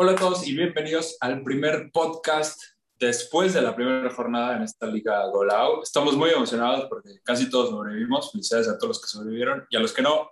Hola 0.00 0.12
a 0.12 0.14
todos 0.14 0.46
y 0.46 0.54
bienvenidos 0.54 1.16
al 1.18 1.42
primer 1.42 1.90
podcast 1.90 2.62
después 3.00 3.52
de 3.52 3.62
la 3.62 3.74
primera 3.74 4.08
jornada 4.10 4.56
en 4.56 4.62
esta 4.62 4.86
liga 4.86 5.26
Golau. 5.26 5.82
Estamos 5.82 6.16
muy 6.16 6.30
emocionados 6.30 6.86
porque 6.88 7.18
casi 7.24 7.50
todos 7.50 7.70
sobrevivimos. 7.70 8.30
Felicidades 8.30 8.68
a 8.68 8.78
todos 8.78 8.90
los 8.90 9.00
que 9.00 9.08
sobrevivieron 9.08 9.66
y 9.68 9.76
a 9.76 9.80
los 9.80 9.92
que 9.92 10.02
no, 10.02 10.30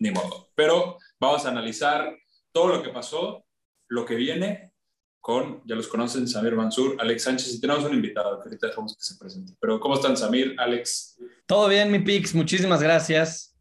ni 0.00 0.10
modo. 0.10 0.48
Pero 0.56 0.98
vamos 1.20 1.46
a 1.46 1.50
analizar 1.50 2.12
todo 2.50 2.66
lo 2.66 2.82
que 2.82 2.90
pasó, 2.90 3.46
lo 3.86 4.04
que 4.04 4.16
viene 4.16 4.72
con, 5.20 5.62
ya 5.64 5.76
los 5.76 5.86
conocen, 5.86 6.26
Samir 6.26 6.56
Mansur, 6.56 6.96
Alex 6.98 7.22
Sánchez 7.22 7.54
y 7.54 7.60
tenemos 7.60 7.84
un 7.84 7.94
invitado 7.94 8.40
que 8.40 8.48
ahorita 8.48 8.66
dejamos 8.66 8.96
que 8.96 9.04
se 9.04 9.16
presente. 9.16 9.52
Pero 9.60 9.78
¿cómo 9.78 9.94
están 9.94 10.16
Samir, 10.16 10.56
Alex? 10.58 11.20
Todo 11.46 11.68
bien, 11.68 11.92
mi 11.92 12.00
Pix, 12.00 12.34
muchísimas 12.34 12.82
gracias. 12.82 13.56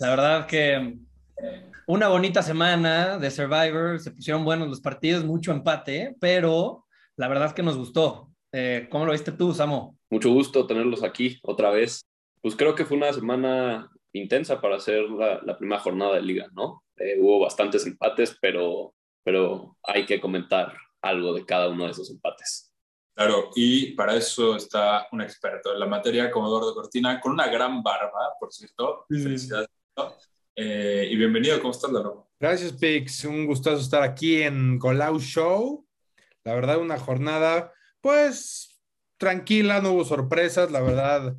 La 0.00 0.10
verdad 0.10 0.48
que 0.48 0.98
una 1.86 2.08
bonita 2.08 2.42
semana 2.42 3.18
de 3.18 3.30
Survivor, 3.30 4.00
se 4.00 4.10
pusieron 4.10 4.44
buenos 4.44 4.68
los 4.68 4.80
partidos, 4.80 5.24
mucho 5.24 5.52
empate, 5.52 6.16
pero 6.20 6.84
la 7.16 7.28
verdad 7.28 7.46
es 7.46 7.54
que 7.54 7.62
nos 7.62 7.78
gustó. 7.78 8.30
Eh, 8.52 8.88
¿Cómo 8.90 9.06
lo 9.06 9.12
viste 9.12 9.32
tú, 9.32 9.54
Samo? 9.54 9.96
Mucho 10.10 10.30
gusto 10.30 10.66
tenerlos 10.66 11.02
aquí 11.02 11.38
otra 11.42 11.70
vez. 11.70 12.04
Pues 12.42 12.56
creo 12.56 12.74
que 12.74 12.84
fue 12.84 12.96
una 12.96 13.12
semana 13.12 13.90
intensa 14.12 14.60
para 14.60 14.76
hacer 14.76 15.04
la, 15.10 15.56
primera 15.56 15.80
jornada 15.80 16.14
de 16.14 16.22
liga, 16.22 16.48
¿no? 16.52 16.82
Eh, 16.96 17.16
hubo 17.20 17.40
bastantes 17.40 17.86
empates, 17.86 18.36
pero, 18.40 18.94
pero 19.22 19.76
hay 19.82 20.06
que 20.06 20.20
comentar 20.20 20.72
algo 21.02 21.34
de 21.34 21.44
cada 21.44 21.68
uno 21.68 21.84
de 21.84 21.90
esos 21.92 22.10
empates. 22.10 22.72
Claro, 23.14 23.50
y 23.54 23.92
para 23.94 24.14
eso 24.14 24.56
está 24.56 25.06
un 25.12 25.22
experto 25.22 25.72
en 25.72 25.80
la 25.80 25.86
materia, 25.86 26.30
como 26.30 26.48
Eduardo 26.48 26.74
Cortina, 26.74 27.20
con 27.20 27.32
una 27.32 27.46
gran 27.48 27.82
barba, 27.82 28.34
por 28.38 28.52
cierto. 28.52 29.06
Felicidades. 29.08 29.68
Eh, 30.58 31.08
y 31.10 31.16
bienvenido, 31.16 31.60
¿cómo 31.60 31.72
estás, 31.72 31.92
Lalo? 31.92 32.30
Gracias, 32.40 32.72
Pix. 32.72 33.26
Un 33.26 33.44
gustazo 33.44 33.76
estar 33.76 34.02
aquí 34.02 34.40
en 34.40 34.78
Colau 34.78 35.20
Show. 35.20 35.86
La 36.44 36.54
verdad, 36.54 36.78
una 36.78 36.98
jornada, 36.98 37.74
pues, 38.00 38.80
tranquila, 39.18 39.82
no 39.82 39.92
hubo 39.92 40.06
sorpresas. 40.06 40.70
La 40.70 40.80
verdad, 40.80 41.36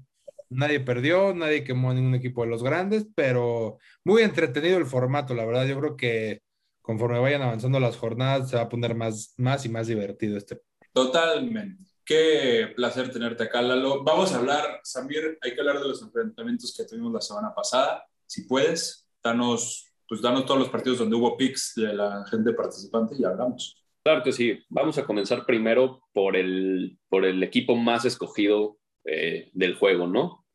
nadie 0.50 0.82
perdió, 0.82 1.34
nadie 1.34 1.64
quemó 1.64 1.90
a 1.90 1.94
ningún 1.96 2.14
equipo 2.14 2.44
de 2.44 2.52
los 2.52 2.62
grandes, 2.62 3.08
pero 3.16 3.80
muy 4.04 4.22
entretenido 4.22 4.78
el 4.78 4.86
formato, 4.86 5.34
la 5.34 5.46
verdad. 5.46 5.66
Yo 5.66 5.80
creo 5.80 5.98
que 5.98 6.44
conforme 6.84 7.18
vayan 7.18 7.42
avanzando 7.42 7.80
las 7.80 7.98
jornadas, 7.98 8.52
se 8.52 8.56
va 8.56 8.64
a 8.64 8.70
poner 8.70 8.94
más, 8.94 9.34
más 9.38 9.66
y 9.66 9.70
más 9.70 9.88
divertido 9.88 10.38
este. 10.38 10.62
Totalmente. 10.94 11.84
Qué 12.06 12.72
placer 12.76 13.12
tenerte 13.12 13.46
acá, 13.46 13.64
Lalo. 13.64 14.04
Vamos 14.04 14.31
a 14.31 14.38
hablar, 14.38 14.80
Samir, 14.84 15.40
hay 15.42 15.56
que 15.56 15.59
hablar 15.59 15.80
de 15.80 15.88
los 15.88 16.04
enfrentamientos 16.04 16.72
que 16.78 16.86
tuvimos 16.86 17.12
la 17.12 17.20
semana 17.20 17.54
pasada. 17.56 18.06
Si 18.28 18.44
puedes, 18.44 19.06
danos, 19.28 19.94
pues 20.08 20.22
danos 20.22 20.45
todos 20.45 20.59
los 20.59 20.70
partidos 20.70 21.00
donde 21.00 21.16
hubo 21.16 21.38
picks 21.38 21.73
de 21.75 21.94
la 21.94 22.25
gente 22.30 22.53
participante 22.53 23.16
y 23.17 23.23
hablamos. 23.23 23.84
Claro 24.03 24.23
que 24.23 24.31
sí. 24.31 24.59
Vamos 24.69 24.97
a 24.97 25.06
comenzar 25.06 25.45
primero 25.45 26.02
por 26.14 26.38
el, 26.38 26.97
por 27.09 27.25
el 27.25 27.44
equipo 27.44 27.75
más 27.75 28.06
escogido 28.06 28.78
eh, 29.03 29.50
del 29.53 29.75
juego, 29.75 30.08
¿no? 30.08 30.45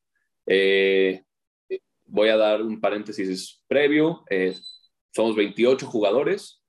Eh, 0.46 1.22
voy 2.06 2.30
a 2.30 2.36
dar 2.36 2.62
un 2.62 2.80
paréntesis 2.80 3.62
previo. 3.68 4.24
Eh, 4.30 4.54
somos 5.14 5.36
28 5.36 5.86
jugadores, 5.86 6.62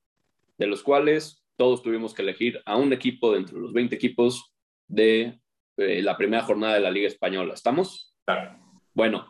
de 0.58 0.68
los 0.68 0.84
cuales 0.84 1.46
todos 1.56 1.82
tuvimos 1.84 2.14
que 2.14 2.22
elegir 2.22 2.62
a 2.66 2.76
un 2.76 2.92
equipo 2.92 3.34
dentro 3.34 3.56
de 3.56 3.62
los 3.62 3.74
20 3.74 3.96
equipos 3.96 4.54
de 4.88 5.40
la 5.78 6.18
primera 6.18 6.44
jornada 6.44 6.76
de 6.76 6.82
la 6.82 6.92
Liga 6.92 7.08
Española. 7.08 7.54
¿Estamos? 7.54 8.14
Claro. 8.26 8.60
Bueno, 8.94 9.26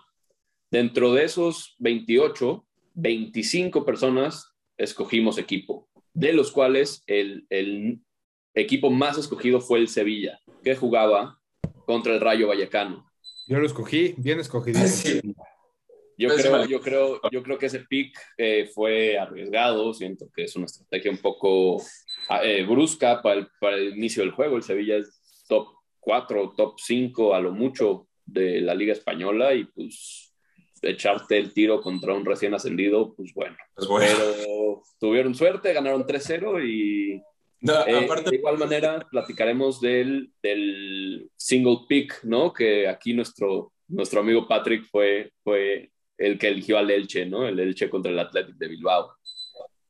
Dentro 0.73 1.13
de 1.13 1.23
esos 1.23 1.75
28, 1.77 2.66
25 2.95 3.85
personas 3.85 4.55
escogimos 4.75 5.38
equipo, 5.38 5.88
de 6.15 6.33
los 6.33 6.52
cuales 6.52 7.03
el, 7.05 7.45
equipo 8.55 8.89
más 8.89 9.19
escogido 9.19 9.61
fue 9.61 9.77
el 9.77 9.88
Sevilla, 9.88 10.39
que 10.63 10.75
jugaba 10.75 11.39
contra 11.85 12.15
el 12.15 12.21
Rayo 12.21 12.47
Vallecano. 12.47 13.07
Yo 13.47 13.59
lo 13.59 13.67
escogí, 13.67 14.15
bien 14.17 14.39
escogido. 14.39 14.80
Yo 16.17 16.30
creo, 16.30 16.65
yo, 16.65 16.81
creo, 16.81 17.21
yo 17.31 17.43
creo 17.43 17.59
que 17.59 17.67
ese 17.67 17.81
pick 17.81 18.17
eh, 18.39 18.67
fue 18.73 19.19
arriesgado, 19.19 19.93
siento 19.93 20.27
que 20.33 20.45
es 20.45 20.55
una 20.55 20.65
estrategia 20.65 21.11
un 21.11 21.19
poco 21.19 21.83
ah, 22.30 22.43
eh, 22.43 22.64
brusca 22.64 23.21
para 23.21 23.42
el, 23.42 23.48
para 23.59 23.75
el 23.75 23.95
inicio 23.95 24.23
del 24.23 24.31
juego. 24.31 24.58
El 24.58 24.64
Sevilla 24.64 24.98
es 24.98 25.45
top 25.48 25.67
4, 25.99 26.55
top 26.58 26.80
5 26.80 27.36
a 27.36 27.39
lo 27.42 27.52
mucho 27.52 28.08
de 28.25 28.59
la 28.61 28.73
Liga 28.73 28.93
Española 28.93 29.53
y 29.53 29.65
pues 29.65 30.33
echarte 30.83 31.38
el 31.38 31.54
tiro 31.54 31.82
contra 31.82 32.14
un 32.14 32.26
recién 32.26 32.54
ascendido, 32.54 33.14
pues 33.16 33.33
bueno. 33.33 33.58
Pues 33.76 33.88
bueno. 33.88 34.16
Pero 34.17 34.82
tuvieron 34.99 35.36
suerte, 35.36 35.73
ganaron 35.73 36.05
3-0 36.05 36.66
y 36.66 37.21
eh, 37.66 38.21
de 38.30 38.36
igual 38.36 38.58
manera 38.58 38.99
platicaremos 39.10 39.80
del, 39.80 40.33
del, 40.42 41.30
single 41.38 41.86
pick, 41.88 42.23
¿no? 42.23 42.52
Que 42.52 42.88
aquí 42.89 43.14
nuestro, 43.14 43.72
nuestro 43.88 44.20
amigo 44.20 44.48
Patrick 44.48 44.86
fue, 44.92 45.32
fue 45.43 45.92
el 46.17 46.38
que 46.38 46.49
eligió 46.49 46.77
al 46.77 46.92
Elche, 46.92 47.26
¿no? 47.26 47.48
El 47.48 47.60
Elche 47.60 47.89
contra 47.89 48.11
el 48.11 48.20
Athletic 48.20 48.55
de 48.55 48.67
Bilbao. 48.67 49.14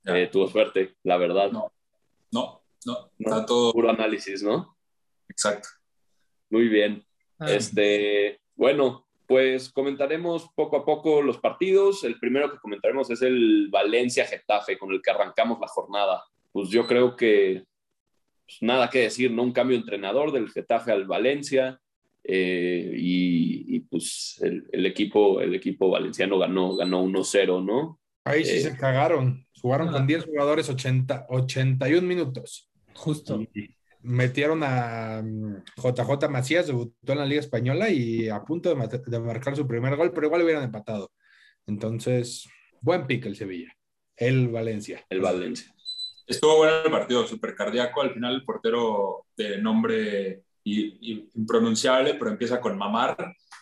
Eh, 0.05 0.29
tuvo 0.31 0.47
suerte, 0.47 0.95
la 1.03 1.17
verdad. 1.17 1.51
No, 1.51 1.73
no, 2.31 2.63
no. 2.85 3.11
Está 3.17 3.45
todo... 3.45 3.73
Puro 3.73 3.89
análisis, 3.89 4.43
¿no? 4.43 4.77
Exacto. 5.27 5.69
Muy 6.51 6.67
bien. 6.67 7.03
Ah. 7.39 7.51
Este, 7.51 8.39
bueno, 8.55 9.07
pues 9.33 9.71
comentaremos 9.71 10.51
poco 10.53 10.77
a 10.77 10.85
poco 10.85 11.23
los 11.23 11.39
partidos. 11.39 12.03
El 12.03 12.19
primero 12.19 12.51
que 12.51 12.59
comentaremos 12.59 13.09
es 13.09 13.23
el 13.23 13.67
Valencia-Getafe, 13.71 14.77
con 14.77 14.91
el 14.91 15.01
que 15.01 15.09
arrancamos 15.09 15.59
la 15.59 15.67
jornada. 15.67 16.23
Pues 16.51 16.69
yo 16.69 16.85
creo 16.85 17.15
que 17.15 17.63
pues, 18.45 18.59
nada 18.61 18.91
que 18.91 18.99
decir, 18.99 19.31
¿no? 19.31 19.41
Un 19.41 19.51
cambio 19.51 19.75
de 19.75 19.81
entrenador 19.81 20.31
del 20.31 20.51
Getafe 20.51 20.91
al 20.91 21.05
Valencia. 21.05 21.81
Eh, 22.23 22.93
y, 22.95 23.79
pues 23.79 24.39
el, 24.43 24.85
equipo, 24.85 25.41
el 25.41 25.55
equipo 25.55 25.89
valenciano 25.89 26.37
ganó, 26.37 26.75
ganó 26.75 27.03
1-0, 27.03 27.65
¿no? 27.65 27.99
Ahí 28.25 28.45
sí 28.45 28.57
eh, 28.57 28.61
se 28.61 28.77
cagaron. 28.77 29.47
Jugaron 29.59 29.91
con 29.91 30.05
10 30.05 30.25
jugadores 30.25 30.69
80, 30.69 31.25
81 31.27 32.07
minutos. 32.07 32.69
Justo 32.93 33.41
metieron 34.03 34.61
a 34.63 35.23
JJ 35.77 36.27
mm, 36.27 36.31
Macías, 36.31 36.67
debutó 36.67 37.13
en 37.13 37.19
la 37.19 37.25
Liga 37.25 37.39
Española 37.39 37.89
y 37.89 38.29
a 38.29 38.43
punto 38.43 38.69
de, 38.69 39.19
marcar 39.19 39.55
su 39.55 39.67
primer 39.67 39.95
gol, 39.95 40.11
pero 40.13 40.27
igual 40.27 40.43
hubieran 40.43 40.63
empatado. 40.63 41.11
Entonces, 41.65 42.47
buen 42.81 43.07
pick 43.07 43.25
el 43.25 43.35
Sevilla. 43.35 43.75
El 44.15 44.49
Valencia. 44.49 45.05
El 45.09 45.21
Valencia. 45.21 45.73
Estuvo 46.27 46.57
bueno 46.57 46.83
el 46.85 46.91
partido, 46.91 47.25
súper 47.25 47.55
cardíaco. 47.55 48.01
Al 48.01 48.13
final, 48.13 48.35
el 48.35 48.45
portero 48.45 49.25
de 49.35 49.57
nombre 49.57 50.43
impronunciable, 50.63 52.13
pero 52.13 52.31
empieza 52.31 52.61
con 52.61 52.77
Mamar, 52.77 53.17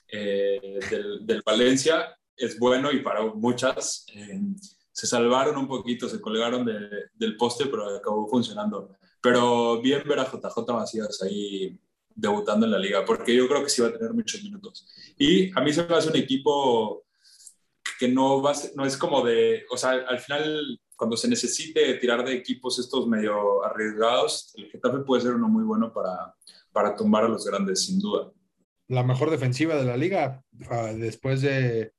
eh, 0.08 0.79
del, 1.22 1.41
Valencia, 1.44 2.16
es 2.35 2.59
bueno 2.59 2.91
y 2.91 3.00
para 3.00 3.23
muchas. 3.23 4.06
Eh, 4.13 4.40
se 4.91 5.08
salvaron 5.08 5.58
un 5.58 5.68
poquito, 5.68 6.08
se 6.09 6.22
colgaron 6.22 6.66
del 6.66 7.38
poste, 7.38 7.66
pero 7.68 7.96
acabó 7.96 8.28
funcionando. 8.28 8.96
Pero 9.22 9.82
bien 9.82 10.04
ver 10.08 10.20
a 10.20 10.26
JJ 10.26 10.74
Macías 10.74 11.22
ahí 11.22 11.80
debutando 12.16 12.66
en 12.66 12.72
la 12.72 12.80
liga, 12.80 13.06
porque 13.06 13.36
yo 13.36 13.48
creo 13.48 13.64
que 13.64 13.70
sí 13.70 13.82
va 13.82 13.90
a 13.90 13.94
tener 13.94 14.14
muchos 14.14 14.44
minutos. 14.44 14.88
Y 15.18 15.52
a 15.58 15.62
mí 15.62 15.72
se 15.74 15.84
me 15.84 15.96
hace 15.96 16.09
un 16.09 16.16
equipo 16.16 17.06
que 18.00 18.08
no, 18.08 18.42
va 18.42 18.54
no 18.76 18.86
es 18.86 18.98
como 18.98 19.24
de, 19.24 19.64
o 19.70 19.78
sea, 19.78 19.92
al 19.92 20.20
final, 20.20 20.80
cuando 20.96 21.16
se 21.16 21.28
necesite 21.28 21.94
tirar 21.96 22.26
de 22.26 22.34
equipos 22.34 22.80
estos 22.80 23.08
medio 23.08 23.64
arriesgados, 23.64 24.54
el 24.56 24.70
Getafe 24.72 25.00
puede 25.00 25.22
ser 25.22 25.34
uno 25.34 25.48
muy 25.48 25.64
bueno 25.64 25.94
para, 25.94 26.36
para 26.72 26.96
tumbar 26.96 27.26
a 27.26 27.28
los 27.28 27.46
grandes, 27.46 27.86
sin 27.86 28.00
duda. 28.00 28.32
La 28.88 29.03
mejor 29.03 29.30
defensiva 29.30 29.76
de 29.76 29.86
la 29.86 29.98
liga 29.98 30.44
ah, 30.70 30.92
después 30.96 31.42
de 31.42 31.94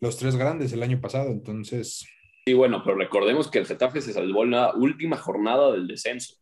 los 0.00 0.16
tres 0.16 0.36
grandes 0.36 0.72
el 0.72 0.82
año 0.82 1.00
pasado, 1.00 1.30
entonces... 1.30 2.06
Sí, 2.46 2.54
bueno, 2.54 2.82
pero 2.84 2.96
recordemos 2.96 3.50
que 3.50 3.58
el 3.58 3.66
Getafe 3.66 4.00
se 4.00 4.12
salvó 4.12 4.44
en 4.44 4.52
la 4.52 4.74
última 4.74 5.16
jornada 5.16 5.72
del 5.72 5.88
descenso. 5.88 6.36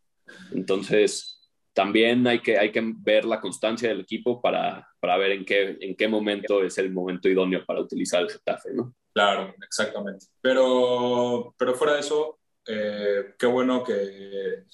Entonces, 0.52 1.50
también 1.74 2.26
hay 2.26 2.40
que, 2.40 2.58
hay 2.58 2.70
que 2.70 2.82
ver 2.98 3.24
la 3.24 3.40
constancia 3.40 3.88
del 3.88 4.00
equipo 4.00 4.40
para, 4.40 4.88
para 5.00 5.16
ver 5.18 5.32
en 5.32 5.44
qué, 5.44 5.76
en 5.80 5.96
qué 5.96 6.08
momento 6.08 6.62
es 6.62 6.78
el 6.78 6.92
momento 6.92 7.28
idóneo 7.28 7.64
para 7.66 7.80
utilizar 7.80 8.22
el 8.22 8.30
Getafe, 8.30 8.72
¿no? 8.72 8.94
Claro, 9.12 9.54
exactamente. 9.64 10.26
Pero, 10.40 11.54
pero 11.58 11.74
fuera 11.74 11.94
de 11.94 12.00
eso, 12.00 12.38
eh, 12.66 13.34
qué 13.38 13.46
bueno 13.46 13.82
que... 13.82 14.64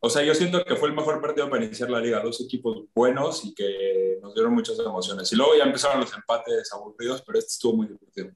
O 0.00 0.08
sea, 0.08 0.22
yo 0.22 0.32
siento 0.32 0.64
que 0.64 0.76
fue 0.76 0.88
el 0.88 0.94
mejor 0.94 1.20
partido 1.20 1.50
para 1.50 1.64
iniciar 1.64 1.90
la 1.90 2.00
liga. 2.00 2.20
Dos 2.20 2.40
equipos 2.40 2.84
buenos 2.94 3.44
y 3.44 3.52
que 3.52 4.18
nos 4.22 4.32
dieron 4.32 4.54
muchas 4.54 4.78
emociones. 4.78 5.32
Y 5.32 5.36
luego 5.36 5.56
ya 5.56 5.64
empezaron 5.64 6.00
los 6.00 6.14
empates 6.14 6.72
aburridos, 6.72 7.22
pero 7.26 7.38
este 7.38 7.48
estuvo 7.48 7.78
muy 7.78 7.88
divertido. 7.88 8.30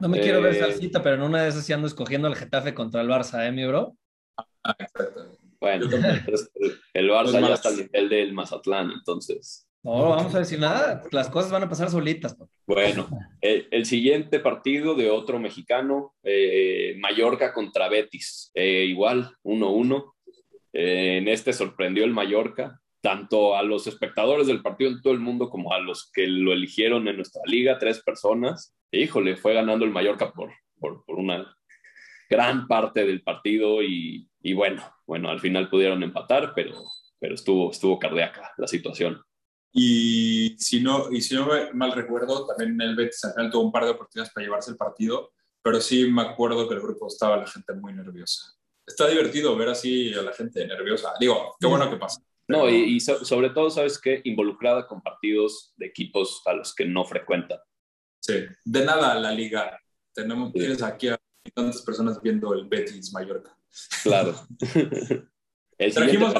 No 0.00 0.08
me 0.08 0.20
quiero 0.20 0.40
ver 0.40 0.54
eh, 0.54 0.60
salsita, 0.60 1.02
pero 1.02 1.16
en 1.16 1.22
una 1.22 1.42
de 1.42 1.50
esas 1.50 1.66
sí 1.66 1.72
ando 1.72 1.86
escogiendo 1.86 2.28
el 2.28 2.36
Getafe 2.36 2.72
contra 2.72 3.02
el 3.02 3.08
Barça, 3.08 3.46
¿eh, 3.46 3.52
mi 3.52 3.66
bro? 3.66 3.94
Ah, 4.64 4.74
exactamente. 4.78 5.41
Bueno, 5.62 5.86
el 6.92 7.08
Barça 7.08 7.40
ya 7.40 7.54
está 7.54 7.68
al 7.68 7.76
nivel 7.76 8.08
del 8.08 8.32
Mazatlán, 8.32 8.90
entonces. 8.90 9.68
No, 9.84 10.10
vamos 10.10 10.34
a 10.34 10.40
decir 10.40 10.58
nada, 10.58 11.04
las 11.12 11.28
cosas 11.28 11.52
van 11.52 11.62
a 11.62 11.68
pasar 11.68 11.88
solitas. 11.88 12.36
Bueno, 12.66 13.08
el, 13.40 13.86
siguiente 13.86 14.40
partido 14.40 14.96
de 14.96 15.08
otro 15.08 15.38
mexicano, 15.38 16.14
eh, 16.24 16.96
Mallorca 16.98 17.52
contra 17.52 17.88
Betis, 17.88 18.50
eh, 18.54 18.86
igual, 18.88 19.36
1-1. 19.44 20.12
en 20.72 21.28
este 21.28 21.52
sorprendió 21.52 22.02
el 22.02 22.10
Mallorca, 22.10 22.80
tanto 23.00 23.54
a 23.56 23.62
los 23.62 23.86
espectadores 23.86 24.48
del 24.48 24.62
partido 24.62 24.90
en 24.90 25.00
todo 25.00 25.12
el 25.12 25.20
mundo 25.20 25.48
como 25.48 25.72
a 25.72 25.78
los 25.78 26.10
que 26.12 26.26
lo 26.26 26.52
eligieron 26.52 27.06
en 27.06 27.16
nuestra 27.16 27.42
liga, 27.46 27.78
tres 27.78 28.02
personas. 28.02 28.74
híjole, 28.90 29.36
fue 29.36 29.54
ganando 29.54 29.84
el 29.84 29.92
Mallorca 29.92 30.32
por, 30.32 30.50
por, 30.80 31.04
una 31.06 31.56
gran 32.28 32.66
parte 32.66 33.06
del 33.06 33.22
partido 33.22 33.80
y, 33.80 34.28
y, 34.42 34.54
bueno, 34.54 34.82
bueno, 35.12 35.28
al 35.28 35.40
final 35.40 35.68
pudieron 35.68 36.02
empatar, 36.02 36.54
pero, 36.54 36.72
pero 37.20 37.34
estuvo, 37.34 37.70
estuvo 37.70 37.98
cardíaca 37.98 38.50
la 38.56 38.66
situación. 38.66 39.22
Y 39.70 40.56
si 40.58 40.80
no, 40.80 41.12
y 41.12 41.20
si 41.20 41.34
no 41.34 41.48
mal 41.74 41.92
recuerdo, 41.92 42.46
también 42.46 42.80
el 42.80 42.96
Betis 42.96 43.22
al 43.26 43.34
final 43.34 43.50
tuvo 43.50 43.64
un 43.64 43.72
par 43.72 43.84
de 43.84 43.90
oportunidades 43.90 44.32
para 44.32 44.46
llevarse 44.46 44.70
el 44.70 44.78
partido, 44.78 45.34
pero 45.60 45.82
sí 45.82 46.10
me 46.10 46.22
acuerdo 46.22 46.66
que 46.66 46.76
el 46.76 46.80
grupo 46.80 47.08
estaba 47.08 47.36
la 47.36 47.46
gente 47.46 47.74
muy 47.74 47.92
nerviosa. 47.92 48.54
Está 48.86 49.06
divertido 49.06 49.54
ver 49.54 49.68
así 49.68 50.14
a 50.14 50.22
la 50.22 50.32
gente 50.32 50.66
nerviosa. 50.66 51.12
Digo, 51.20 51.56
qué 51.60 51.66
bueno 51.66 51.90
que 51.90 51.96
pasa. 51.96 52.22
No, 52.48 52.70
y, 52.70 52.98
sobre 52.98 53.50
todo, 53.50 53.68
¿sabes 53.68 54.00
qué? 54.00 54.22
Involucrada 54.24 54.86
con 54.86 55.02
partidos 55.02 55.74
de 55.76 55.88
equipos 55.88 56.40
a 56.46 56.54
los 56.54 56.74
que 56.74 56.86
no 56.86 57.04
frecuentan. 57.04 57.58
Sí, 58.18 58.46
de 58.64 58.84
nada 58.86 59.14
la 59.16 59.30
liga. 59.30 59.78
Tenemos, 60.14 60.54
Tienes 60.54 60.82
aquí 60.82 61.08
a 61.08 61.20
tantas 61.54 61.82
personas 61.82 62.18
viendo 62.22 62.54
el 62.54 62.66
Betis 62.66 63.12
Mallorca. 63.12 63.54
Claro. 64.02 64.34
el 65.78 65.94
Trajimos 65.94 66.34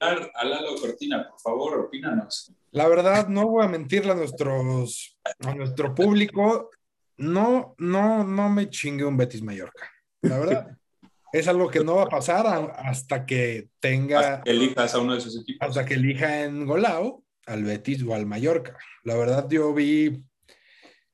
a 0.00 0.44
Lalo 0.44 0.76
Cortina, 0.76 1.28
por 1.28 1.40
favor, 1.40 1.80
opínanos. 1.80 2.52
La 2.72 2.88
verdad, 2.88 3.28
no 3.28 3.48
voy 3.48 3.64
a 3.64 3.68
mentirle 3.68 4.12
a, 4.12 4.14
nuestros, 4.14 5.18
a 5.40 5.54
nuestro 5.54 5.94
público. 5.94 6.70
No, 7.16 7.74
no, 7.78 8.24
no 8.24 8.48
me 8.48 8.68
chingue 8.68 9.04
un 9.04 9.16
Betis 9.16 9.42
Mallorca. 9.42 9.90
La 10.22 10.38
verdad. 10.38 10.76
es 11.32 11.48
algo 11.48 11.68
que 11.68 11.84
no 11.84 11.96
va 11.96 12.04
a 12.04 12.08
pasar 12.08 12.46
hasta 12.76 13.26
que 13.26 13.70
tenga. 13.80 14.20
Hasta 14.20 14.42
que 14.42 14.50
elijas 14.50 14.94
a 14.94 14.98
uno 14.98 15.14
de 15.14 15.20
sus 15.20 15.40
equipos. 15.40 15.66
Hasta 15.66 15.84
que 15.84 15.94
elija 15.94 16.44
en 16.44 16.66
Golao 16.66 17.24
al 17.46 17.64
Betis 17.64 18.02
o 18.02 18.14
al 18.14 18.26
Mallorca. 18.26 18.76
La 19.04 19.16
verdad, 19.16 19.48
yo 19.48 19.72
vi 19.72 20.22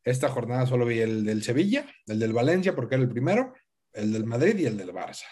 esta 0.02 0.28
jornada, 0.28 0.66
solo 0.66 0.84
vi 0.84 0.98
el 1.00 1.24
del 1.24 1.42
Sevilla, 1.42 1.86
el 2.06 2.18
del 2.18 2.32
Valencia, 2.32 2.74
porque 2.74 2.96
era 2.96 3.04
el 3.04 3.10
primero, 3.10 3.54
el 3.94 4.12
del 4.12 4.24
Madrid 4.24 4.58
y 4.58 4.66
el 4.66 4.76
del 4.76 4.92
Barça. 4.92 5.26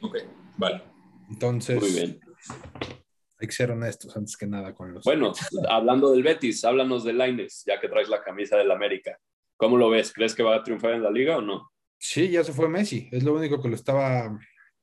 Ok, 0.00 0.18
vale. 0.56 0.82
Entonces. 1.28 1.80
Muy 1.80 1.90
bien. 1.90 2.20
Hay 3.40 3.48
que 3.48 3.52
ser 3.52 3.70
honestos 3.70 4.16
antes 4.16 4.36
que 4.36 4.46
nada 4.46 4.74
con 4.74 4.94
los. 4.94 5.04
Bueno, 5.04 5.32
hablando 5.68 6.12
del 6.12 6.22
Betis, 6.22 6.64
háblanos 6.64 7.04
de 7.04 7.12
Laines, 7.12 7.64
ya 7.66 7.80
que 7.80 7.88
traes 7.88 8.08
la 8.08 8.22
camisa 8.22 8.56
del 8.56 8.70
América. 8.70 9.18
¿Cómo 9.56 9.76
lo 9.76 9.90
ves? 9.90 10.12
¿Crees 10.12 10.34
que 10.34 10.42
va 10.42 10.56
a 10.56 10.62
triunfar 10.62 10.92
en 10.92 11.02
la 11.02 11.10
liga 11.10 11.38
o 11.38 11.40
no? 11.40 11.70
Sí, 11.98 12.30
ya 12.30 12.44
se 12.44 12.52
fue 12.52 12.68
Messi. 12.68 13.08
Es 13.10 13.22
lo 13.22 13.34
único 13.34 13.60
que 13.60 13.68
lo 13.68 13.74
estaba 13.74 14.30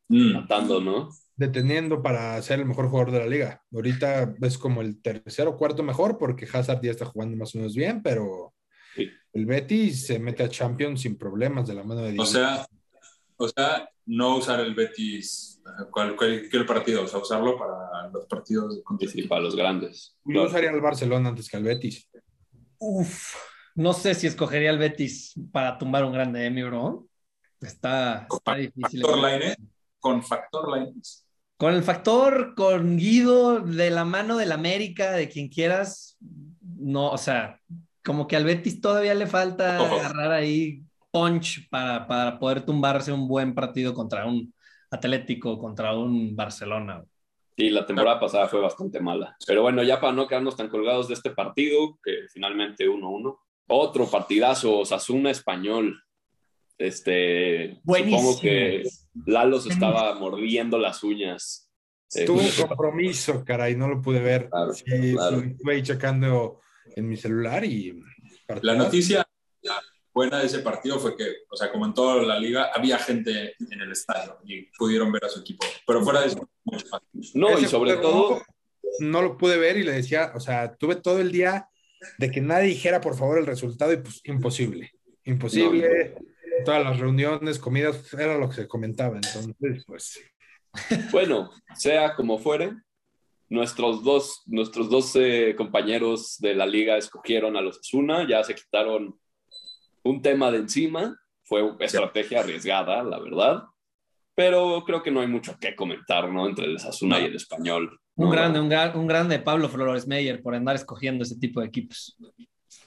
mm. 0.09 0.33
matando, 0.33 0.81
¿no? 0.81 1.09
Deteniendo 1.35 2.01
para 2.01 2.41
ser 2.41 2.59
el 2.59 2.65
mejor 2.65 2.89
jugador 2.89 3.11
de 3.11 3.19
la 3.19 3.27
liga. 3.27 3.63
Ahorita 3.73 4.35
es 4.41 4.57
como 4.57 4.81
el 4.81 5.01
tercero 5.01 5.51
o 5.51 5.57
cuarto 5.57 5.83
mejor 5.83 6.17
porque 6.17 6.47
Hazard 6.51 6.81
ya 6.81 6.91
está 6.91 7.05
jugando 7.05 7.37
más 7.37 7.55
o 7.55 7.59
menos 7.59 7.75
bien, 7.75 8.01
pero 8.01 8.53
el 9.33 9.45
Betis 9.45 10.07
se 10.07 10.19
mete 10.19 10.43
a 10.43 10.49
Champions 10.49 11.01
sin 11.01 11.17
problemas 11.17 11.67
de 11.67 11.75
la 11.75 11.83
mano 11.83 12.01
de 12.01 12.11
Dios. 12.11 12.29
O 12.29 12.31
sea, 12.31 12.65
o 13.41 13.47
sea, 13.47 13.89
no 14.05 14.37
usar 14.37 14.59
el 14.59 14.75
Betis 14.75 15.61
cualquier 15.89 16.65
partido, 16.65 17.03
o 17.03 17.07
sea, 17.07 17.19
usarlo 17.19 17.57
para 17.57 18.09
los 18.09 18.25
partidos 18.25 18.81
sí, 19.11 19.23
para 19.23 19.41
los 19.41 19.55
grandes. 19.55 20.15
Yo 20.25 20.43
usaría 20.43 20.69
al 20.69 20.81
Barcelona 20.81 21.29
antes 21.29 21.49
que 21.49 21.57
al 21.57 21.63
Betis. 21.63 22.07
Uf. 22.77 23.35
No 23.75 23.93
sé 23.93 24.13
si 24.15 24.27
escogería 24.27 24.69
el 24.69 24.77
Betis 24.77 25.33
para 25.51 25.77
tumbar 25.77 26.03
un 26.03 26.13
grande, 26.13 26.45
¿eh, 26.45 26.51
mi 26.51 26.61
bro? 26.63 27.07
Está, 27.61 28.27
difícil. 28.57 29.03
con 29.99 30.23
factor 30.23 30.77
Lines. 30.77 31.25
Con 31.57 31.73
el 31.73 31.83
factor, 31.83 32.55
con 32.55 32.97
Guido, 32.97 33.59
de 33.59 33.91
la 33.91 34.03
mano 34.03 34.37
del 34.37 34.51
América, 34.51 35.11
de 35.11 35.29
quien 35.29 35.47
quieras, 35.47 36.17
no, 36.59 37.11
o 37.11 37.17
sea, 37.17 37.59
como 38.03 38.27
que 38.27 38.35
al 38.35 38.45
Betis 38.45 38.81
todavía 38.81 39.13
le 39.13 39.27
falta 39.27 39.77
agarrar 39.77 40.31
ahí 40.31 40.83
punch 41.11 41.69
para, 41.69 42.07
para 42.07 42.39
poder 42.39 42.65
tumbarse 42.65 43.11
un 43.11 43.27
buen 43.27 43.53
partido 43.53 43.93
contra 43.93 44.25
un 44.25 44.53
Atlético, 44.91 45.57
contra 45.57 45.95
un 45.95 46.35
Barcelona. 46.35 47.03
Sí, 47.55 47.69
la 47.69 47.85
temporada 47.85 48.19
pasada 48.19 48.47
fue 48.47 48.59
bastante 48.59 48.99
mala. 48.99 49.37
Pero 49.47 49.61
bueno, 49.61 49.83
ya 49.83 50.01
para 50.01 50.13
no 50.13 50.27
quedarnos 50.27 50.57
tan 50.57 50.67
colgados 50.67 51.07
de 51.07 51.13
este 51.13 51.29
partido, 51.29 51.97
que 52.03 52.27
finalmente 52.33 52.87
1-1, 52.87 53.37
otro 53.67 54.07
partidazo, 54.07 54.79
Osasuna 54.79 55.31
Español. 55.31 56.03
Este, 56.77 57.79
supongo 57.85 58.39
que 58.41 58.83
Lalo 59.25 59.59
se 59.59 59.69
estaba 59.69 60.13
mordiendo 60.15 60.77
las 60.77 61.03
uñas. 61.03 61.69
Eh, 62.13 62.25
Tuvo 62.25 62.41
un 62.41 62.67
compromiso, 62.67 63.45
caray, 63.45 63.75
no 63.75 63.87
lo 63.87 64.01
pude 64.01 64.19
ver. 64.19 64.49
Estuve 64.71 65.73
ahí 65.73 65.83
checando 65.83 66.59
en 66.95 67.07
mi 67.07 67.15
celular 67.15 67.63
y... 67.63 68.03
La 68.61 68.75
noticia 68.75 69.25
buena 70.13 70.39
de 70.39 70.45
ese 70.45 70.59
partido 70.59 70.99
fue 70.99 71.15
que, 71.15 71.25
o 71.49 71.55
sea, 71.55 71.71
como 71.71 71.85
en 71.85 71.93
toda 71.93 72.21
la 72.23 72.39
liga, 72.39 72.71
había 72.73 72.97
gente 72.97 73.55
en 73.59 73.81
el 73.81 73.91
estadio 73.91 74.37
y 74.45 74.63
pudieron 74.77 75.11
ver 75.11 75.25
a 75.25 75.29
su 75.29 75.39
equipo. 75.39 75.65
Pero 75.85 76.03
fuera 76.03 76.21
de 76.21 76.27
eso, 76.27 76.49
mucho 76.63 76.85
No, 77.33 77.57
y 77.59 77.65
sobre 77.65 77.97
todo... 77.97 78.41
No 78.99 79.21
lo 79.21 79.37
pude 79.37 79.57
ver 79.57 79.77
y 79.77 79.83
le 79.83 79.93
decía, 79.93 80.33
o 80.35 80.39
sea, 80.39 80.75
tuve 80.75 80.95
todo 80.95 81.21
el 81.21 81.31
día 81.31 81.69
de 82.17 82.29
que 82.29 82.41
nadie 82.41 82.67
dijera 82.67 82.99
por 82.99 83.15
favor 83.15 83.37
el 83.37 83.45
resultado 83.45 83.93
y 83.93 83.97
pues 83.97 84.21
imposible, 84.25 84.91
imposible. 85.23 86.15
Todas 86.65 86.83
las 86.83 86.99
reuniones, 86.99 87.57
comidas, 87.57 88.13
era 88.13 88.37
lo 88.37 88.49
que 88.49 88.55
se 88.55 88.67
comentaba. 88.67 89.15
Entonces, 89.15 89.85
pues. 89.87 90.19
Bueno, 91.11 91.51
sea 91.75 92.15
como 92.15 92.37
fuere, 92.37 92.73
nuestros 93.49 94.03
dos, 94.03 94.43
nuestros 94.45 94.89
dos 94.89 95.13
compañeros 95.57 96.37
de 96.39 96.55
la 96.55 96.65
liga 96.65 96.97
escogieron 96.97 97.55
a 97.55 97.61
los 97.61 97.79
Asuna, 97.79 98.27
ya 98.27 98.43
se 98.43 98.55
quitaron 98.55 99.19
un 100.03 100.21
tema 100.21 100.51
de 100.51 100.59
encima, 100.59 101.17
fue 101.43 101.61
estrategia 101.79 102.39
arriesgada, 102.39 103.03
la 103.03 103.19
verdad, 103.19 103.63
pero 104.35 104.83
creo 104.85 105.03
que 105.03 105.11
no 105.11 105.21
hay 105.21 105.27
mucho 105.27 105.57
que 105.59 105.75
comentar, 105.75 106.31
¿no? 106.31 106.47
Entre 106.47 106.65
el 106.65 106.77
Asuna 106.77 107.19
y 107.19 107.25
el 107.25 107.35
español. 107.35 107.99
Un 108.15 108.29
grande, 108.29 108.59
un, 108.59 108.71
un, 108.95 109.07
grande 109.07 109.39
Pablo 109.39 109.69
Flores 109.69 110.07
Meyer 110.07 110.41
por 110.41 110.55
andar 110.55 110.75
escogiendo 110.75 111.23
ese 111.23 111.37
tipo 111.37 111.59
de 111.59 111.67
equipos. 111.67 112.17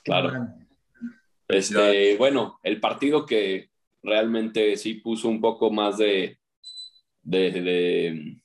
Claro. 0.03 0.49
Este, 1.49 2.17
bueno, 2.17 2.59
el 2.63 2.81
partido 2.81 3.27
que 3.27 3.71
realmente 4.03 4.77
sí 4.77 4.95
puso 4.95 5.29
un 5.29 5.41
poco 5.41 5.71
más 5.71 5.99
de, 5.99 6.39
de, 7.23 8.39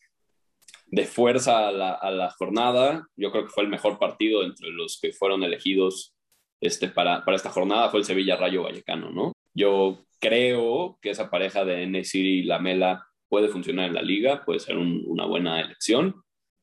de, 0.87 1.05
fuerza 1.05 1.67
a 1.67 1.71
la, 1.71 1.93
a 1.93 2.11
la, 2.11 2.29
jornada, 2.31 3.07
yo 3.15 3.31
creo 3.31 3.45
que 3.45 3.51
fue 3.51 3.63
el 3.63 3.69
mejor 3.69 3.99
partido 3.99 4.43
entre 4.43 4.69
los 4.69 4.99
que 5.01 5.13
fueron 5.13 5.43
elegidos 5.43 6.13
este, 6.61 6.89
para, 6.89 7.23
para 7.25 7.37
esta 7.37 7.49
jornada, 7.49 7.89
fue 7.89 7.99
el 7.99 8.05
Sevilla 8.05 8.35
Rayo 8.35 8.63
Vallecano, 8.63 9.11
¿no? 9.11 9.33
Yo 9.53 10.05
creo 10.19 10.97
que 11.01 11.11
esa 11.11 11.29
pareja 11.29 11.65
de 11.65 11.87
Nesiri 11.87 12.39
y 12.39 12.43
Lamela 12.43 13.07
puede 13.29 13.47
funcionar 13.49 13.87
en 13.87 13.95
la 13.95 14.01
liga, 14.01 14.43
puede 14.45 14.59
ser 14.59 14.77
una 14.77 15.25
buena 15.25 15.61
elección. 15.61 16.15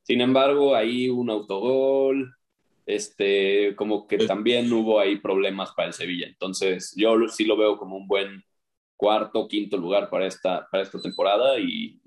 Sin 0.02 0.20
embargo, 0.20 0.74
ahí 0.74 1.08
un 1.08 1.30
autogol, 1.30 2.34
este, 2.86 3.74
como 3.76 4.06
que 4.06 4.18
también 4.18 4.72
hubo 4.72 5.00
ahí 5.00 5.16
problemas 5.16 5.72
para 5.72 5.88
el 5.88 5.94
Sevilla. 5.94 6.26
Entonces, 6.26 6.94
yo 6.96 7.16
sí 7.28 7.44
lo 7.44 7.56
veo 7.56 7.76
como 7.76 7.96
un 7.96 8.06
buen 8.06 8.44
cuarto, 8.96 9.48
quinto 9.48 9.76
lugar 9.76 10.08
para 10.08 10.26
esta, 10.26 10.66
para 10.70 10.82
esta 10.82 11.00
temporada 11.00 11.58
y, 11.58 12.00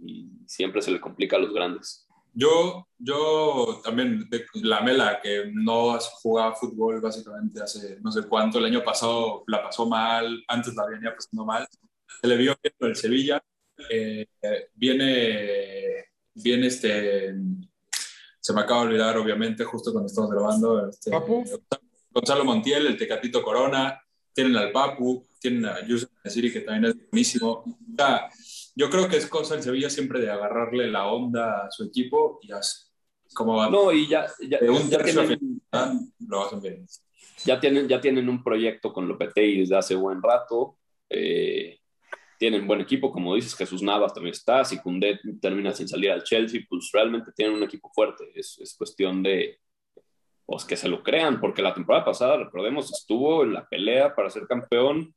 siempre 0.48 0.82
se 0.82 0.90
le 0.90 1.00
complica 1.00 1.36
a 1.36 1.40
los 1.40 1.54
grandes. 1.54 2.09
Yo, 2.34 2.88
yo 2.98 3.82
también, 3.84 4.30
la 4.56 4.82
Mela, 4.82 5.20
que 5.22 5.52
no 5.54 5.98
jugaba 6.22 6.56
fútbol 6.56 7.02
básicamente 7.02 7.62
hace 7.62 8.00
no 8.02 8.12
sé 8.12 8.24
cuánto, 8.24 8.60
el 8.60 8.66
año 8.66 8.84
pasado 8.84 9.44
la 9.48 9.64
pasó 9.64 9.88
mal, 9.88 10.44
antes 10.48 10.76
la 10.76 10.86
venía 10.86 11.16
pasando 11.16 11.46
mal, 11.46 11.68
se 12.22 12.28
le 12.28 12.38
vio 12.38 12.56
bien 12.62 12.74
el 12.80 12.96
Sevilla, 12.96 13.44
eh, 13.90 14.28
viene, 14.74 16.06
viene 16.34 16.68
este, 16.68 17.34
se 18.40 18.54
me 18.54 18.62
acaba 18.62 18.82
de 18.82 18.88
olvidar, 18.88 19.18
obviamente, 19.18 19.64
justo 19.64 19.92
cuando 19.92 20.08
estamos 20.08 20.32
grabando. 20.32 20.90
Este, 20.90 21.12
Gonzalo 22.12 22.44
Montiel, 22.44 22.88
el 22.88 22.98
Tecatito 22.98 23.44
Corona, 23.44 24.02
tienen 24.34 24.56
al 24.56 24.72
Papu, 24.72 25.26
tienen 25.40 25.66
a 25.66 25.86
Yusuf 25.86 26.10
Nesiri, 26.24 26.52
que 26.52 26.62
también 26.62 26.92
es 26.92 27.10
buenísimo. 27.10 27.64
Yo 28.80 28.90
creo 28.90 29.10
que 29.10 29.18
es 29.18 29.28
cosa 29.28 29.56
en 29.56 29.64
Sevilla 29.64 29.90
siempre 29.90 30.22
de 30.22 30.32
agarrarle 30.32 30.88
la 30.88 31.08
onda 31.08 31.66
a 31.66 31.70
su 31.70 31.84
equipo 31.84 32.40
y 32.42 32.54
así. 32.54 32.88
Como 33.34 33.70
no, 33.70 33.92
y 33.92 34.08
ya, 34.08 34.26
ya, 34.40 34.58
ya 34.90 35.04
tienen, 35.04 35.62
lo 36.26 36.46
hacen 36.46 36.62
bien. 36.62 36.88
Ya 37.44 37.60
tienen, 37.60 37.90
ya 37.90 38.00
tienen 38.00 38.30
un 38.30 38.42
proyecto 38.42 38.94
con 38.94 39.06
Lopetegui 39.06 39.60
desde 39.60 39.76
hace 39.76 39.96
buen 39.96 40.24
rato. 40.24 40.78
Eh, 41.10 41.78
tienen 42.38 42.66
buen 42.66 42.80
equipo, 42.80 43.12
como 43.12 43.36
dices, 43.36 43.54
Jesús 43.54 43.84
Navas 43.84 44.14
también 44.14 44.32
está, 44.32 44.64
si 44.64 44.80
Cundé 44.80 45.20
termina 45.42 45.74
sin 45.74 45.90
salir 45.90 46.12
al 46.12 46.24
Chelsea, 46.24 46.62
pues 46.70 46.90
realmente 46.94 47.34
tienen 47.36 47.58
un 47.58 47.64
equipo 47.64 47.92
fuerte, 47.94 48.32
es, 48.34 48.58
es 48.62 48.76
cuestión 48.78 49.22
de 49.22 49.60
pues, 50.46 50.64
que 50.64 50.78
se 50.78 50.88
lo 50.88 51.04
crean, 51.04 51.42
porque 51.42 51.62
la 51.62 51.74
temporada 51.74 52.06
pasada, 52.06 52.38
recordemos, 52.38 52.94
estuvo 52.94 53.44
en 53.44 53.54
la 53.54 53.68
pelea 53.68 54.16
para 54.16 54.30
ser 54.30 54.48
campeón 54.48 55.14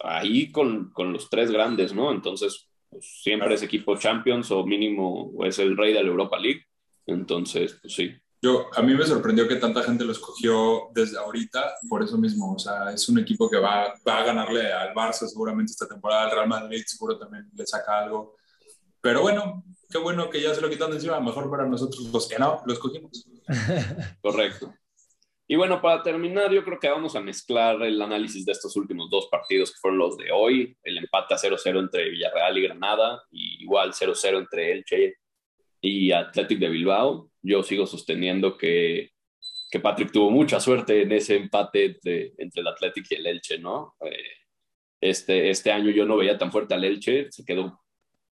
ahí 0.00 0.52
con, 0.52 0.90
con 0.92 1.14
los 1.14 1.30
tres 1.30 1.50
grandes, 1.50 1.94
¿no? 1.94 2.12
Entonces, 2.12 2.69
pues, 2.90 3.20
siempre 3.22 3.54
es 3.54 3.62
equipo 3.62 3.96
Champions 3.96 4.50
o 4.50 4.64
mínimo 4.64 5.32
es 5.44 5.58
el 5.58 5.76
rey 5.76 5.92
de 5.92 6.02
la 6.02 6.10
Europa 6.10 6.38
League. 6.38 6.66
Entonces, 7.06 7.78
pues 7.80 7.94
sí. 7.94 8.12
Yo, 8.42 8.68
a 8.74 8.82
mí 8.82 8.94
me 8.94 9.04
sorprendió 9.04 9.46
que 9.46 9.56
tanta 9.56 9.82
gente 9.82 10.04
lo 10.04 10.12
escogió 10.12 10.88
desde 10.94 11.18
ahorita, 11.18 11.74
por 11.88 12.02
eso 12.02 12.16
mismo. 12.16 12.54
O 12.54 12.58
sea, 12.58 12.90
es 12.92 13.08
un 13.08 13.18
equipo 13.18 13.50
que 13.50 13.58
va, 13.58 13.94
va 14.06 14.18
a 14.18 14.24
ganarle 14.24 14.72
al 14.72 14.94
Barça 14.94 15.26
seguramente 15.26 15.72
esta 15.72 15.86
temporada, 15.86 16.24
al 16.24 16.30
Real 16.30 16.48
Madrid 16.48 16.82
seguro 16.86 17.18
también 17.18 17.50
le 17.54 17.66
saca 17.66 17.98
algo. 17.98 18.36
Pero 19.00 19.22
bueno, 19.22 19.64
qué 19.90 19.98
bueno 19.98 20.30
que 20.30 20.40
ya 20.40 20.54
se 20.54 20.60
lo 20.60 20.70
quitan 20.70 20.90
de 20.90 20.96
encima, 20.96 21.20
mejor 21.20 21.50
para 21.50 21.66
nosotros 21.66 22.10
los 22.12 22.28
que 22.28 22.38
no, 22.38 22.62
lo 22.64 22.72
escogimos. 22.72 23.26
Correcto. 24.22 24.74
Y 25.50 25.56
bueno, 25.56 25.82
para 25.82 26.00
terminar, 26.00 26.52
yo 26.52 26.62
creo 26.62 26.78
que 26.78 26.88
vamos 26.88 27.16
a 27.16 27.20
mezclar 27.20 27.82
el 27.82 28.00
análisis 28.00 28.44
de 28.44 28.52
estos 28.52 28.76
últimos 28.76 29.10
dos 29.10 29.26
partidos 29.28 29.72
que 29.72 29.80
fueron 29.80 29.98
los 29.98 30.16
de 30.16 30.30
hoy, 30.30 30.76
el 30.84 30.98
empate 30.98 31.34
a 31.34 31.38
0-0 31.38 31.80
entre 31.80 32.08
Villarreal 32.08 32.56
y 32.56 32.62
Granada, 32.62 33.20
y 33.32 33.64
igual 33.64 33.92
0-0 33.92 34.38
entre 34.38 34.70
Elche 34.70 35.16
y 35.80 36.12
Athletic 36.12 36.60
de 36.60 36.68
Bilbao. 36.68 37.32
Yo 37.42 37.64
sigo 37.64 37.84
sosteniendo 37.84 38.56
que, 38.56 39.10
que 39.72 39.80
Patrick 39.80 40.12
tuvo 40.12 40.30
mucha 40.30 40.60
suerte 40.60 41.02
en 41.02 41.10
ese 41.10 41.34
empate 41.34 41.98
entre 42.04 42.60
el 42.60 42.68
Athletic 42.68 43.06
y 43.10 43.14
el 43.16 43.26
Elche, 43.26 43.58
¿no? 43.58 43.96
Eh, 44.02 44.22
este, 45.00 45.50
este 45.50 45.72
año 45.72 45.90
yo 45.90 46.04
no 46.06 46.16
veía 46.16 46.38
tan 46.38 46.52
fuerte 46.52 46.74
al 46.74 46.84
Elche, 46.84 47.26
se 47.32 47.44
quedó 47.44 47.82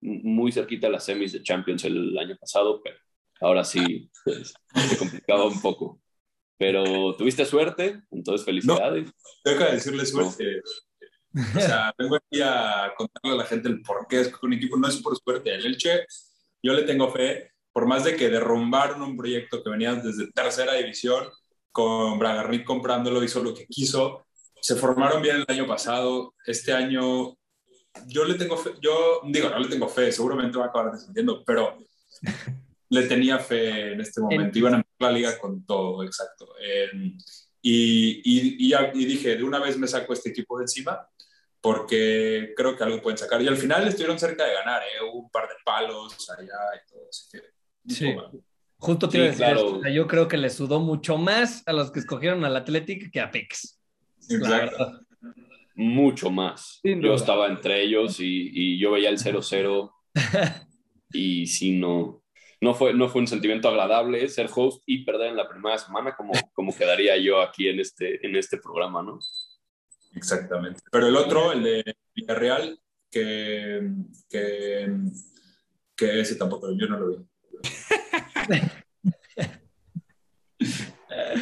muy 0.01 0.51
cerquita 0.51 0.87
de 0.87 0.91
las 0.91 1.05
semis 1.05 1.31
de 1.31 1.43
Champions 1.43 1.85
el 1.85 2.17
año 2.17 2.35
pasado, 2.35 2.81
pero 2.83 2.97
ahora 3.39 3.63
sí 3.63 4.11
pues, 4.25 4.53
se 4.73 4.97
complicaba 4.97 5.45
un 5.45 5.61
poco. 5.61 6.01
Pero 6.57 7.15
tuviste 7.17 7.45
suerte, 7.45 8.01
entonces 8.11 8.45
felicidades. 8.45 9.05
No, 9.05 9.51
deja 9.51 9.65
de 9.65 9.71
decirle 9.73 10.05
suerte. 10.05 10.61
O 11.55 11.59
sea, 11.59 11.93
vengo 11.97 12.15
aquí 12.15 12.41
a 12.41 12.93
contarle 12.97 13.33
a 13.33 13.43
la 13.43 13.45
gente 13.45 13.67
el 13.67 13.81
por 13.81 14.07
qué 14.07 14.21
es 14.21 14.27
que 14.29 14.45
un 14.45 14.53
equipo 14.53 14.77
no 14.77 14.87
es 14.87 14.97
por 14.97 15.17
suerte. 15.17 15.53
El 15.53 15.65
Elche 15.65 16.05
yo 16.63 16.73
le 16.73 16.83
tengo 16.83 17.11
fe, 17.11 17.51
por 17.71 17.85
más 17.85 18.03
de 18.05 18.15
que 18.15 18.29
derrumbaron 18.29 19.01
un 19.01 19.17
proyecto 19.17 19.63
que 19.63 19.69
venía 19.69 19.93
desde 19.95 20.31
tercera 20.31 20.73
división, 20.73 21.27
con 21.71 22.17
Bragarnik 22.17 22.63
comprándolo, 22.63 23.23
hizo 23.23 23.43
lo 23.43 23.53
que 23.53 23.67
quiso, 23.67 24.25
se 24.61 24.75
formaron 24.75 25.21
bien 25.21 25.35
el 25.35 25.45
año 25.47 25.67
pasado, 25.67 26.33
este 26.45 26.73
año 26.73 27.37
yo 28.07 28.25
le 28.25 28.35
tengo 28.35 28.57
fe, 28.57 28.71
yo 28.81 29.21
digo, 29.25 29.49
no 29.49 29.59
le 29.59 29.67
tengo 29.67 29.87
fe, 29.87 30.11
seguramente 30.11 30.57
va 30.57 30.65
a 30.65 30.67
acabar 30.69 30.93
descendiendo, 30.93 31.43
pero 31.45 31.77
le 32.89 33.03
tenía 33.03 33.37
fe 33.39 33.93
en 33.93 34.01
este 34.01 34.21
momento, 34.21 34.57
iban 34.57 34.73
a 34.73 34.77
empezar 34.77 34.84
la 34.99 35.11
liga 35.11 35.37
con 35.39 35.65
todo, 35.65 36.03
exacto. 36.03 36.47
y, 37.61 38.21
y, 38.23 38.73
y, 38.73 39.05
dije, 39.05 39.35
de 39.35 39.43
una 39.43 39.59
vez 39.59 39.77
me 39.77 39.87
saco 39.87 40.13
este 40.13 40.29
equipo 40.29 40.57
de 40.57 40.63
encima, 40.63 41.07
porque 41.61 42.53
creo 42.55 42.77
que 42.77 42.83
algo 42.83 43.01
pueden 43.01 43.17
sacar. 43.17 43.41
Y 43.41 43.47
al 43.47 43.57
final 43.57 43.87
estuvieron 43.87 44.19
cerca 44.19 44.45
de 44.45 44.53
ganar, 44.53 44.83
¿eh? 44.83 45.03
Hubo 45.03 45.21
un 45.21 45.29
par 45.31 45.47
de 45.47 45.55
palos 45.63 46.29
allá 46.29 46.45
y 46.45 46.91
todo. 46.91 47.01
Así 47.09 47.29
que, 47.31 47.93
sí. 47.93 48.15
Justo 48.77 49.09
te 49.09 49.31
sí, 49.31 49.37
claro. 49.37 49.81
yo 49.87 50.05
creo 50.05 50.27
que 50.27 50.37
le 50.37 50.49
sudó 50.49 50.79
mucho 50.79 51.17
más 51.17 51.63
a 51.65 51.73
los 51.73 51.91
que 51.91 51.99
escogieron 51.99 52.45
al 52.45 52.55
Athletic 52.55 53.11
que 53.11 53.19
a 53.19 53.31
Pex. 53.31 53.81
Exacto. 54.29 55.01
Mucho 55.75 56.29
más. 56.29 56.81
Yo 56.83 57.15
estaba 57.15 57.47
entre 57.47 57.81
ellos 57.81 58.19
y, 58.19 58.51
y 58.53 58.77
yo 58.77 58.91
veía 58.91 59.09
el 59.09 59.17
0-0 59.17 59.91
y 61.13 61.47
si 61.47 61.71
no, 61.71 62.24
no 62.61 62.73
fue, 62.73 62.93
no 62.93 63.09
fue 63.09 63.21
un 63.21 63.27
sentimiento 63.27 63.67
agradable 63.69 64.27
ser 64.27 64.49
host 64.53 64.83
y 64.85 65.03
perder 65.03 65.29
en 65.29 65.37
la 65.37 65.47
primera 65.47 65.77
semana 65.77 66.15
como, 66.15 66.33
como 66.53 66.75
quedaría 66.75 67.17
yo 67.17 67.41
aquí 67.41 67.67
en 67.67 67.79
este, 67.79 68.25
en 68.25 68.35
este 68.35 68.57
programa, 68.57 69.01
¿no? 69.01 69.19
Exactamente. 70.15 70.79
Pero 70.91 71.07
el 71.07 71.15
otro, 71.15 71.51
el 71.51 71.63
de 71.63 71.95
Villarreal, 72.13 72.79
que, 73.11 73.91
que, 74.29 74.93
que 75.95 76.19
ese 76.19 76.35
tampoco, 76.35 76.71
yo 76.71 76.87
no 76.87 76.99
lo 76.99 77.09
vi. 77.09 77.17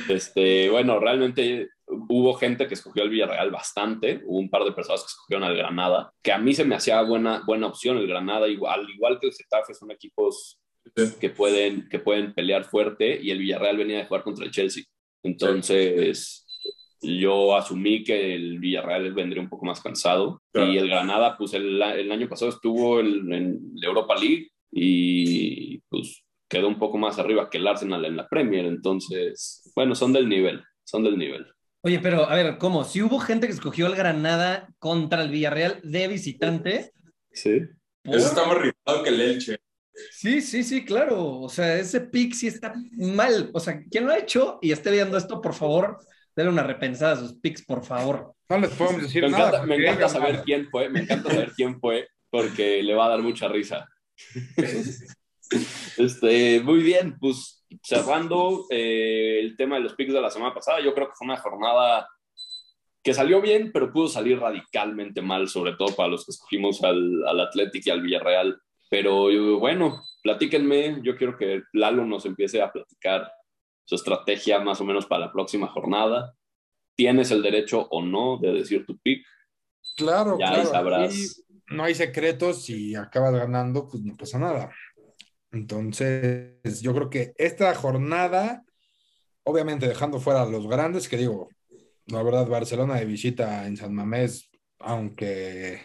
Este, 0.10 0.70
bueno, 0.70 1.00
realmente 1.00 1.70
hubo 1.88 2.34
gente 2.36 2.68
que 2.68 2.74
escogió 2.74 3.04
el 3.04 3.10
Villarreal 3.10 3.52
bastante, 3.52 4.22
hubo 4.26 4.40
un 4.40 4.50
par 4.50 4.64
de 4.64 4.72
personas 4.72 5.02
que 5.02 5.08
escogieron 5.08 5.44
al 5.44 5.58
Granada, 5.58 6.14
que 6.22 6.32
a 6.32 6.38
mí 6.38 6.54
se 6.54 6.66
me 6.66 6.76
hacía 6.76 7.02
buena, 7.02 7.44
buena 7.46 7.68
opción 7.68 7.98
el 7.98 8.08
Granada, 8.08 8.48
igual, 8.48 8.88
igual 8.90 9.20
que 9.20 9.28
el 9.28 9.34
Getafe, 9.34 9.74
son 9.74 9.92
equipos 9.92 10.60
que 11.20 11.30
pueden, 11.30 11.88
que 11.90 12.00
pueden 12.00 12.34
pelear 12.34 12.66
fuerte 12.66 13.20
y 13.22 13.32
el 13.32 13.40
Villarreal 13.40 13.78
venía 13.78 13.98
de 13.98 14.06
jugar 14.06 14.24
contra 14.24 14.46
el 14.46 14.52
Chelsea. 14.52 14.84
Entonces, 15.24 16.46
yo 17.02 17.56
asumí 17.56 18.04
que 18.04 18.36
el 18.36 18.60
Villarreal 18.60 19.14
vendría 19.14 19.42
un 19.42 19.50
poco 19.50 19.66
más 19.66 19.82
cansado. 19.82 20.42
Y 20.54 20.78
el 20.78 20.90
Granada, 20.90 21.38
pues 21.38 21.54
el, 21.54 21.82
el 21.82 22.12
año 22.12 22.30
pasado 22.30 22.52
estuvo 22.52 23.00
en, 23.00 23.32
en, 23.34 23.72
la 23.76 23.88
Europa 23.88 24.16
League 24.16 24.50
y 24.72 25.80
pues 25.90 26.24
quedó 26.50 26.68
un 26.68 26.80
poco 26.80 26.98
más 26.98 27.20
arriba 27.20 27.50
que 27.50 27.58
el 27.58 27.68
Arsenal 27.68 28.06
en 28.06 28.18
la 28.18 28.28
Premier. 28.28 28.66
Entonces, 28.66 29.72
bueno, 29.76 29.96
son 29.96 30.14
del 30.14 30.30
nivel, 30.30 30.64
son 30.84 31.04
del 31.04 31.18
nivel. 31.18 31.48
Oye, 31.82 32.00
pero 32.00 32.30
a 32.30 32.36
ver, 32.36 32.58
¿cómo? 32.58 32.86
Si 32.86 33.02
hubo 33.02 33.20
gente 33.20 33.48
que 33.48 33.54
escogió 33.54 33.88
el 33.88 33.96
Granada 33.96 34.70
contra 34.80 35.22
el 35.22 35.30
Villarreal 35.30 35.82
de 35.84 36.08
visitante. 36.08 36.92
Sí. 37.32 37.62
Eso 38.06 38.28
está 38.28 38.46
más 38.46 38.58
rifado 38.58 39.04
que 39.04 39.10
el 39.10 39.20
Elche. 39.20 39.58
Sí, 40.12 40.42
sí, 40.42 40.64
sí, 40.64 40.84
claro. 40.84 41.42
O 41.42 41.50
sea, 41.50 41.78
ese 41.78 42.02
pick 42.02 42.34
sí 42.34 42.48
está 42.48 42.74
mal. 42.94 43.52
O 43.54 43.60
sea, 43.60 43.82
¿quién 43.90 44.06
lo 44.06 44.12
ha 44.12 44.18
hecho 44.18 44.60
y 44.62 44.72
esté 44.72 44.92
viendo 44.92 45.18
esto, 45.18 45.42
por 45.42 45.54
favor, 45.54 46.00
Dale 46.36 46.50
una 46.50 46.64
repensada 46.64 47.14
a 47.14 47.18
sus 47.18 47.34
picks, 47.34 47.64
por 47.64 47.84
favor. 47.84 48.34
No 48.50 48.58
les 48.58 48.72
podemos 48.72 49.04
decir 49.04 49.24
me 49.24 49.30
nada. 49.30 49.50
Encanta, 49.50 49.66
me 49.66 49.76
encanta 49.76 50.10
saber 50.10 50.42
quién 50.44 50.68
fue, 50.70 50.90
me 50.90 51.02
encanta 51.02 51.30
saber 51.30 51.52
quién 51.56 51.80
fue, 51.80 52.08
porque 52.30 52.82
le 52.82 52.96
va 52.96 53.06
a 53.06 53.10
dar 53.10 53.22
mucha 53.22 53.48
risa. 53.48 53.88
este, 55.98 56.60
muy 56.62 56.82
bien, 56.82 57.18
pues 57.20 57.64
cerrando 57.84 58.66
eh, 58.72 59.40
el 59.42 59.56
tema 59.56 59.76
de 59.76 59.82
los 59.82 59.94
picks 59.94 60.14
de 60.14 60.22
la 60.22 60.32
semana 60.32 60.54
pasada, 60.54 60.82
yo 60.82 60.94
creo 60.96 61.08
que 61.08 61.16
fue 61.16 61.26
una 61.26 61.38
jornada 61.38 62.08
que 63.04 63.14
salió 63.14 63.40
bien, 63.42 63.72
pero 63.72 63.92
pudo 63.92 64.08
salir 64.08 64.40
radicalmente 64.40 65.22
mal, 65.22 65.48
sobre 65.50 65.74
todo 65.74 65.96
para 65.96 66.10
los 66.10 66.26
que 66.26 66.32
escogimos 66.32 66.84
al, 66.84 67.28
al 67.28 67.42
Athletic 67.42 67.86
y 67.86 67.90
al 67.92 68.02
Villarreal. 68.02 68.60
Pero 68.94 69.58
bueno, 69.58 70.04
platíquenme, 70.22 71.00
yo 71.02 71.18
quiero 71.18 71.36
que 71.36 71.64
Lalo 71.74 72.06
nos 72.06 72.28
empiece 72.28 72.62
a 72.62 72.72
platicar 72.72 73.28
su 73.86 73.96
estrategia 73.96 74.60
más 74.60 74.80
o 74.82 74.86
menos 74.86 75.08
para 75.08 75.26
la 75.26 75.32
próxima 75.32 75.68
jornada. 75.68 76.36
Tienes 76.96 77.32
el 77.32 77.42
derecho 77.42 77.88
o 77.90 78.04
no 78.04 78.38
de 78.38 78.54
decir 78.54 78.86
tu 78.86 79.00
pick. 79.00 79.26
Claro, 79.98 80.38
ya 80.40 80.54
claro. 80.54 80.70
sabrás. 80.70 81.44
no 81.70 81.84
hay 81.84 81.96
secretos, 81.96 82.66
si 82.66 82.94
acabas 82.94 83.34
ganando, 83.34 83.88
pues 83.88 84.04
no 84.04 84.16
pasa 84.16 84.38
nada. 84.38 84.72
Entonces, 85.52 86.80
yo 86.84 86.94
creo 86.94 87.10
que 87.10 87.34
esta 87.38 87.74
jornada, 87.74 88.64
obviamente 89.42 89.88
dejando 89.88 90.20
fuera 90.20 90.44
a 90.44 90.46
los 90.46 90.68
grandes, 90.68 91.10
que 91.10 91.18
digo, 91.18 91.50
la 92.06 92.22
verdad, 92.22 92.46
Barcelona 92.46 92.98
de 92.98 93.06
visita 93.06 93.66
en 93.66 93.76
San 93.76 93.96
Mamés, 93.96 94.52
aunque 94.78 95.82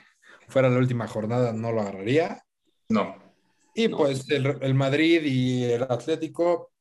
fuera 0.49 0.69
la 0.69 0.77
última 0.77 1.09
jornada, 1.09 1.55
no 1.55 1.73
lo 1.73 1.81
agarraría. 1.81 2.45
No. 2.89 3.17
Y 3.75 3.89
pues 3.89 4.29
el, 4.31 4.59
el 4.61 4.75
Madrid 4.75 5.23
y 5.25 5.65
el 5.65 5.83
Atlético, 5.83 6.73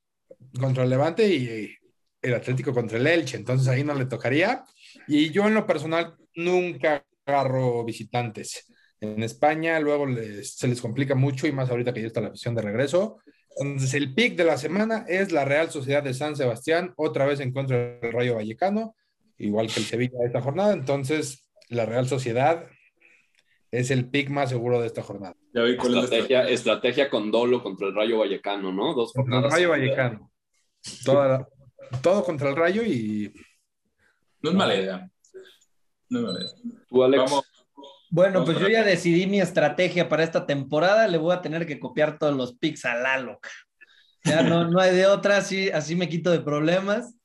contra 0.60 0.84
el 0.84 0.90
Levante 0.90 1.28
y 1.28 1.76
el 2.22 2.34
Atlético 2.34 2.74
contra 2.74 2.98
el 2.98 3.08
Elche, 3.08 3.38
entonces 3.38 3.68
ahí 3.68 3.84
no 3.84 3.94
le 3.94 4.06
tocaría. 4.06 4.64
Y 5.08 5.30
yo 5.32 5.48
en 5.48 5.54
lo 5.54 5.66
personal 5.66 6.16
nunca 6.36 7.06
agarro 7.26 7.84
visitantes. 7.84 8.66
En 9.00 9.22
España 9.22 9.80
luego 9.80 10.08
se 10.42 10.68
les 10.68 10.82
complica 10.82 11.14
mucho 11.14 11.46
y 11.46 11.52
más 11.52 11.70
ahorita 11.70 11.94
que 11.94 12.02
ya 12.02 12.08
está 12.08 12.22
la 12.22 12.30
afición 12.30 12.56
de 12.56 12.64
regreso. 12.64 13.20
Entonces 13.60 13.94
el 13.94 14.14
pick 14.14 14.36
de 14.36 14.44
la 14.44 14.58
semana 14.58 15.06
es 15.08 15.32
la 15.32 15.46
Real 15.46 15.70
Sociedad 15.70 16.04
de 16.04 16.14
San 16.14 16.36
Sebastián, 16.36 16.94
otra 16.96 17.26
vez 17.26 17.40
en 17.40 17.52
contra 17.52 17.98
del 18.00 18.12
Rayo 18.12 18.36
Vallecano, 18.36 18.96
igual 19.38 19.68
que 19.68 19.80
el 19.80 19.86
Sevilla 19.86 20.20
de 20.20 20.28
esta 20.28 20.42
jornada. 20.42 20.74
Entonces 20.74 21.48
la 21.70 21.86
Real 21.86 22.08
Sociedad 22.08 22.68
es 23.72 23.92
el 23.92 24.10
pick 24.10 24.30
más 24.30 24.50
seguro 24.50 24.80
de 24.80 24.88
esta 24.88 25.04
jornada. 25.04 25.36
Ya 25.58 25.64
vi 25.64 25.76
cuál 25.76 25.98
estrategia, 25.98 26.44
es 26.44 26.60
estrategia 26.60 27.10
con 27.10 27.32
dolo 27.32 27.64
contra 27.64 27.88
el 27.88 27.96
Rayo 27.96 28.20
Vallecano, 28.20 28.72
¿no? 28.72 28.94
Dos 28.94 29.12
contra 29.12 29.40
el 29.40 29.50
Rayo 29.50 29.70
Vallecano. 29.72 30.32
Toda, 31.04 31.48
todo 32.04 32.24
contra 32.24 32.52
el 32.52 32.56
Rayo 32.56 32.84
y... 32.84 33.34
No 34.44 34.52
es 34.52 34.56
mala 34.56 34.76
idea. 34.76 35.10
No 36.10 36.20
es 36.20 36.26
mala 36.26 36.40
idea. 36.42 36.52
¿Tú, 36.88 37.04
Alex? 37.04 37.24
Vamos. 37.24 37.46
Bueno, 38.12 38.46
pues 38.46 38.60
yo 38.60 38.68
ya 38.68 38.84
decidí 38.84 39.26
mi 39.26 39.42
estrategia 39.42 40.08
para 40.08 40.24
esta 40.24 40.46
temporada. 40.46 41.08
Le 41.08 41.18
voy 41.18 41.34
a 41.34 41.42
tener 41.42 41.66
que 41.66 41.80
copiar 41.80 42.20
todos 42.20 42.36
los 42.36 42.56
picks 42.60 42.86
a 42.86 42.94
Lalo. 42.94 43.40
Ya 44.26 44.44
no, 44.44 44.70
no 44.70 44.80
hay 44.80 44.96
de 44.96 45.08
otra, 45.08 45.38
así, 45.38 45.72
así 45.72 45.96
me 45.96 46.08
quito 46.08 46.30
de 46.30 46.42
problemas. 46.42 47.16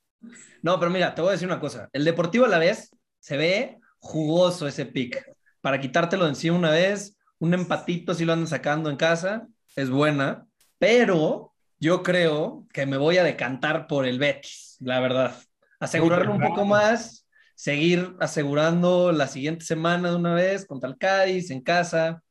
No, 0.63 0.79
pero 0.79 0.89
mira, 0.89 1.13
te 1.13 1.21
voy 1.21 1.29
a 1.29 1.33
decir 1.33 1.47
una 1.47 1.59
cosa. 1.59 1.87
El 1.93 2.03
Deportivo 2.03 2.45
a 2.45 2.49
la 2.49 2.57
vez 2.57 2.89
se 3.19 3.37
ve 3.37 3.77
jugoso 3.99 4.67
ese 4.67 4.87
pick. 4.87 5.23
Para 5.61 5.79
quitártelo 5.79 6.23
de 6.23 6.31
encima 6.31 6.57
una 6.57 6.71
vez, 6.71 7.15
un 7.43 7.53
empatito 7.53 8.13
si 8.13 8.23
lo 8.23 8.31
andan 8.31 8.47
sacando 8.47 8.89
en 8.89 8.95
casa, 8.95 9.49
es 9.75 9.89
buena. 9.89 10.47
Pero 10.79 11.51
yo 11.77 12.01
creo 12.01 12.65
que 12.71 12.85
me 12.85 12.95
voy 12.95 13.17
a 13.17 13.23
decantar 13.23 13.85
por 13.85 14.05
el 14.05 14.17
Betis, 14.17 14.77
la 14.79 15.01
verdad. 15.01 15.35
Asegurarlo 15.77 16.31
un 16.31 16.41
poco 16.41 16.63
más, 16.63 17.27
seguir 17.53 18.15
asegurando 18.21 19.11
la 19.11 19.27
siguiente 19.27 19.65
semana 19.65 20.11
de 20.11 20.15
una 20.15 20.33
vez 20.33 20.65
contra 20.65 20.89
el 20.89 20.97
Cádiz 20.97 21.51
en 21.51 21.59
casa. 21.59 22.23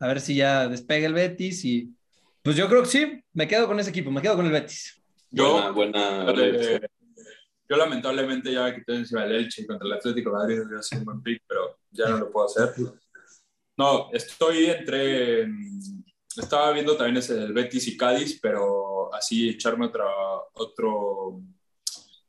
a 0.00 0.06
ver 0.06 0.20
si 0.20 0.34
ya 0.34 0.68
despega 0.68 1.06
el 1.06 1.14
Betis 1.14 1.64
y 1.64 1.90
pues 2.42 2.54
yo 2.54 2.68
creo 2.68 2.82
que 2.82 2.88
sí, 2.90 3.24
me 3.32 3.48
quedo 3.48 3.66
con 3.66 3.80
ese 3.80 3.88
equipo, 3.88 4.10
me 4.10 4.20
quedo 4.20 4.36
con 4.36 4.44
el 4.44 4.52
Betis. 4.52 5.02
Yo, 5.30 5.72
buena, 5.72 6.26
yo 7.68 7.76
lamentablemente 7.76 8.52
ya 8.52 8.64
me 8.64 8.74
quité 8.74 8.96
encima 8.96 9.24
del 9.24 9.36
Elche 9.36 9.66
contra 9.66 9.86
el 9.86 9.94
Atlético 9.94 10.28
de 10.28 10.36
Madrid, 10.36 10.58
debería 10.58 10.82
ser 10.82 10.98
un 10.98 11.04
buen 11.06 11.22
pick, 11.22 11.42
pero 11.48 11.78
ya 11.90 12.10
no 12.10 12.18
lo 12.18 12.30
puedo 12.30 12.46
hacer. 12.46 12.74
No, 13.78 14.10
estoy 14.12 14.66
entre. 14.66 15.46
Estaba 16.36 16.72
viendo 16.72 16.96
también 16.96 17.18
ese 17.18 17.34
del 17.34 17.52
Betis 17.52 17.86
y 17.86 17.96
Cádiz, 17.96 18.38
pero 18.42 19.14
así 19.14 19.48
echarme 19.48 19.86
otra, 19.86 20.04
otro, 20.54 21.40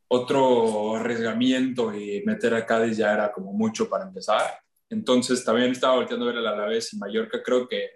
otro 0.08 0.96
arriesgamiento 0.96 1.94
y 1.94 2.24
meter 2.24 2.54
a 2.54 2.66
Cádiz 2.66 2.98
ya 2.98 3.14
era 3.14 3.32
como 3.32 3.52
mucho 3.52 3.90
para 3.90 4.06
empezar. 4.06 4.60
Entonces 4.90 5.44
también 5.44 5.72
estaba 5.72 5.96
volteando 5.96 6.26
a 6.26 6.30
ver 6.30 6.38
el 6.38 6.48
Alavés 6.48 6.94
y 6.94 6.98
Mallorca. 6.98 7.42
Creo 7.44 7.68
que, 7.68 7.90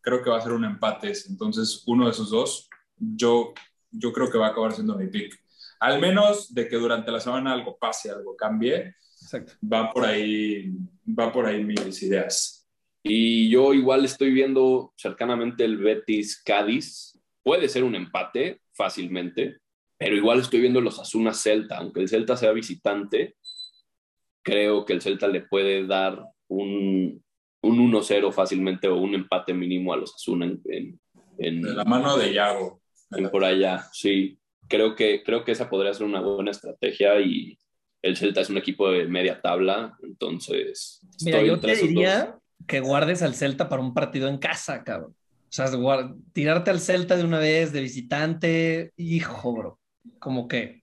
creo 0.00 0.22
que 0.22 0.30
va 0.30 0.38
a 0.38 0.42
ser 0.42 0.52
un 0.52 0.64
empate. 0.64 1.12
Entonces, 1.28 1.82
uno 1.86 2.06
de 2.06 2.12
esos 2.12 2.30
dos, 2.30 2.68
yo, 2.96 3.52
yo 3.90 4.12
creo 4.12 4.30
que 4.30 4.38
va 4.38 4.48
a 4.48 4.50
acabar 4.50 4.72
siendo 4.72 4.96
mi 4.96 5.08
pick. 5.08 5.38
Al 5.80 6.00
menos 6.00 6.52
de 6.54 6.66
que 6.66 6.76
durante 6.76 7.10
la 7.12 7.20
semana 7.20 7.52
algo 7.52 7.76
pase, 7.78 8.10
algo 8.10 8.34
cambie. 8.36 8.94
Exacto. 9.20 9.52
Va 9.62 9.90
por 9.90 10.04
ahí, 10.04 10.72
va 11.06 11.32
por 11.32 11.46
ahí 11.46 11.62
mis 11.62 12.02
ideas. 12.02 12.65
Y 13.08 13.48
yo 13.50 13.72
igual 13.72 14.04
estoy 14.04 14.32
viendo 14.32 14.92
cercanamente 14.96 15.64
el 15.64 15.76
Betis 15.76 16.42
Cádiz. 16.42 17.16
Puede 17.44 17.68
ser 17.68 17.84
un 17.84 17.94
empate 17.94 18.62
fácilmente, 18.72 19.58
pero 19.96 20.16
igual 20.16 20.40
estoy 20.40 20.60
viendo 20.60 20.80
los 20.80 20.98
Asuna 20.98 21.32
Celta. 21.32 21.78
Aunque 21.78 22.00
el 22.00 22.08
Celta 22.08 22.36
sea 22.36 22.50
visitante, 22.50 23.36
creo 24.42 24.84
que 24.84 24.92
el 24.92 25.02
Celta 25.02 25.28
le 25.28 25.42
puede 25.42 25.86
dar 25.86 26.20
un, 26.48 27.22
un 27.62 27.92
1-0 27.92 28.32
fácilmente 28.32 28.88
o 28.88 28.96
un 28.96 29.14
empate 29.14 29.54
mínimo 29.54 29.92
a 29.92 29.98
los 29.98 30.12
Asuna 30.12 30.52
en, 31.38 31.76
la 31.76 31.84
mano 31.84 32.16
de 32.16 32.32
Yago. 32.32 32.80
por 33.30 33.44
allá, 33.44 33.84
sí. 33.92 34.36
Creo 34.66 34.96
que, 34.96 35.22
creo 35.22 35.44
que 35.44 35.52
esa 35.52 35.70
podría 35.70 35.94
ser 35.94 36.06
una 36.06 36.20
buena 36.20 36.50
estrategia 36.50 37.20
y 37.20 37.56
el 38.02 38.16
Celta 38.16 38.40
es 38.40 38.50
un 38.50 38.58
equipo 38.58 38.90
de 38.90 39.06
media 39.06 39.40
tabla, 39.40 39.96
entonces... 40.02 41.00
Mira, 41.24 41.42
yo 41.42 41.60
te 41.60 41.76
diría 41.76 42.35
que 42.66 42.80
guardes 42.80 43.22
al 43.22 43.34
Celta 43.34 43.68
para 43.68 43.82
un 43.82 43.94
partido 43.94 44.28
en 44.28 44.38
casa, 44.38 44.82
cabrón. 44.84 45.14
O 45.48 45.52
sea, 45.52 45.70
tirarte 46.32 46.70
al 46.70 46.80
Celta 46.80 47.16
de 47.16 47.24
una 47.24 47.38
vez 47.38 47.72
de 47.72 47.80
visitante, 47.80 48.92
hijo, 48.96 49.52
bro. 49.52 49.80
Como 50.18 50.48
que. 50.48 50.82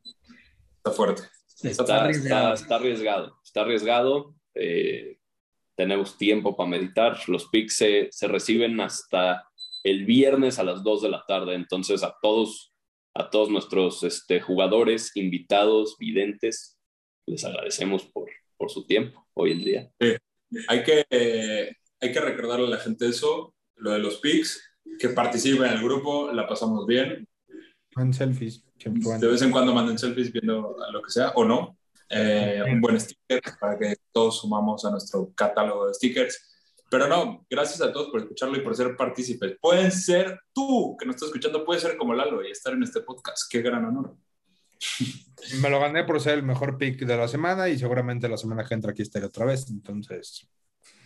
Está 0.77 0.91
fuerte. 0.91 1.23
Está, 1.61 2.03
arriesgado. 2.03 2.53
Está, 2.53 2.75
arriesgado. 2.75 3.39
Está 3.43 3.61
arriesgado. 3.61 4.35
Eh, 4.55 5.17
tenemos 5.75 6.17
tiempo 6.17 6.55
para 6.55 6.69
meditar. 6.69 7.17
Los 7.27 7.47
picks 7.49 7.75
se, 7.75 8.07
se, 8.11 8.27
reciben 8.27 8.79
hasta 8.81 9.47
el 9.83 10.05
viernes 10.05 10.59
a 10.59 10.63
las 10.63 10.83
2 10.83 11.03
de 11.03 11.09
la 11.09 11.23
tarde. 11.27 11.55
Entonces, 11.55 12.03
a 12.03 12.15
todos, 12.21 12.73
a 13.13 13.29
todos 13.29 13.49
nuestros 13.49 14.03
este, 14.03 14.41
jugadores, 14.41 15.15
invitados, 15.15 15.97
videntes, 15.97 16.79
les 17.25 17.43
agradecemos 17.45 18.05
por, 18.05 18.29
por 18.57 18.69
su 18.69 18.85
tiempo 18.85 19.27
hoy 19.33 19.51
en 19.51 19.63
día. 19.63 19.91
Sí. 19.99 20.15
Hay 20.67 20.83
que, 20.83 21.05
hay 21.99 22.11
que 22.11 22.19
recordarle 22.19 22.67
a 22.67 22.69
la 22.69 22.77
gente 22.77 23.07
eso, 23.07 23.55
lo 23.75 23.91
de 23.91 23.99
los 23.99 24.17
pics, 24.17 24.61
que 24.99 25.09
participen 25.09 25.65
en 25.65 25.73
el 25.73 25.83
grupo, 25.83 26.31
la 26.31 26.47
pasamos 26.47 26.85
bien. 26.85 27.27
Manden 27.95 28.13
selfies. 28.13 28.63
De 28.77 29.27
vez 29.27 29.41
en 29.41 29.51
cuando 29.51 29.73
manden 29.73 29.97
selfies 29.97 30.31
viendo 30.31 30.75
lo 30.91 31.01
que 31.01 31.11
sea, 31.11 31.29
o 31.35 31.45
no. 31.45 31.77
Eh, 32.09 32.61
un 32.71 32.81
buen 32.81 32.99
sticker 32.99 33.41
para 33.59 33.77
que 33.77 33.95
todos 34.11 34.39
sumamos 34.41 34.85
a 34.85 34.91
nuestro 34.91 35.31
catálogo 35.33 35.87
de 35.87 35.93
stickers. 35.93 36.49
Pero 36.89 37.07
no, 37.07 37.43
gracias 37.49 37.81
a 37.81 37.91
todos 37.91 38.09
por 38.11 38.19
escucharlo 38.19 38.55
y 38.57 38.61
por 38.61 38.75
ser 38.75 38.95
partícipes. 38.95 39.57
Pueden 39.59 39.91
ser 39.91 40.39
tú, 40.53 40.95
que 40.99 41.05
nos 41.05 41.15
estás 41.15 41.29
escuchando, 41.29 41.65
puede 41.65 41.79
ser 41.79 41.97
como 41.97 42.13
Lalo 42.13 42.45
y 42.47 42.51
estar 42.51 42.73
en 42.73 42.83
este 42.83 43.01
podcast. 43.01 43.49
Qué 43.49 43.61
gran 43.61 43.85
honor. 43.85 44.15
Me 45.61 45.69
lo 45.69 45.79
gané 45.79 46.03
por 46.03 46.19
ser 46.19 46.35
el 46.35 46.43
mejor 46.43 46.77
pick 46.77 46.99
de 46.99 47.17
la 47.17 47.27
semana 47.27 47.69
y 47.69 47.77
seguramente 47.77 48.29
la 48.29 48.37
semana 48.37 48.65
que 48.65 48.73
entra 48.73 48.91
aquí 48.91 49.01
estaré 49.01 49.25
otra 49.25 49.45
vez. 49.45 49.69
Entonces. 49.69 50.47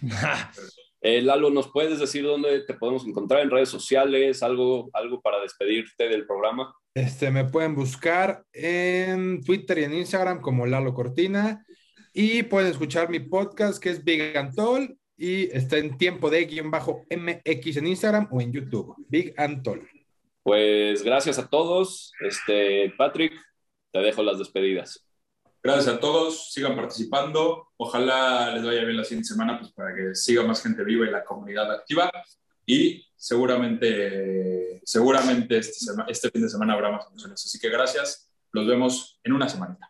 eh, 1.01 1.21
Lalo, 1.21 1.49
¿nos 1.49 1.71
puedes 1.71 1.99
decir 1.99 2.23
dónde 2.23 2.61
te 2.61 2.73
podemos 2.73 3.05
encontrar 3.05 3.41
en 3.41 3.51
redes 3.51 3.69
sociales? 3.69 4.43
¿Algo, 4.43 4.89
algo 4.93 5.21
para 5.21 5.39
despedirte 5.41 6.07
del 6.07 6.25
programa? 6.25 6.73
Este, 6.93 7.29
me 7.31 7.45
pueden 7.45 7.75
buscar 7.75 8.43
en 8.53 9.43
Twitter 9.43 9.79
y 9.79 9.83
en 9.83 9.93
Instagram 9.93 10.41
como 10.41 10.65
Lalo 10.65 10.93
Cortina. 10.93 11.63
Y 12.13 12.43
pueden 12.43 12.71
escuchar 12.71 13.09
mi 13.09 13.19
podcast 13.19 13.81
que 13.81 13.91
es 13.91 14.03
Big 14.03 14.35
Antol 14.35 14.97
y 15.15 15.55
está 15.55 15.77
en 15.77 15.97
tiempo 15.97 16.29
de 16.29 16.45
guion 16.45 16.71
bajo 16.71 17.05
MX 17.09 17.77
en 17.77 17.87
Instagram 17.87 18.27
o 18.31 18.41
en 18.41 18.51
YouTube. 18.51 18.95
Big 19.07 19.33
Antol. 19.37 19.87
Pues 20.43 21.03
gracias 21.03 21.37
a 21.39 21.49
todos. 21.49 22.13
Este, 22.21 22.93
Patrick, 22.97 23.33
te 23.91 23.99
dejo 23.99 24.23
las 24.23 24.39
despedidas. 24.39 25.05
Gracias 25.63 25.95
a 25.95 25.99
todos, 25.99 26.51
sigan 26.53 26.75
participando. 26.75 27.69
Ojalá 27.77 28.53
les 28.53 28.63
vaya 28.63 28.83
bien 28.83 28.97
la 28.97 29.03
siguiente 29.03 29.27
semana 29.27 29.59
pues, 29.59 29.71
para 29.73 29.93
que 29.93 30.15
siga 30.15 30.43
más 30.43 30.61
gente 30.61 30.83
viva 30.83 31.05
y 31.05 31.11
la 31.11 31.23
comunidad 31.23 31.71
activa. 31.71 32.11
Y 32.65 33.05
seguramente, 33.15 34.81
seguramente 34.85 35.57
este, 35.57 35.91
este 36.07 36.31
fin 36.31 36.43
de 36.43 36.49
semana 36.49 36.73
habrá 36.73 36.91
más 36.91 37.07
emociones. 37.07 37.43
Así 37.45 37.59
que 37.59 37.69
gracias. 37.69 38.29
Los 38.51 38.65
vemos 38.65 39.19
en 39.23 39.33
una 39.33 39.49
semanita. 39.49 39.89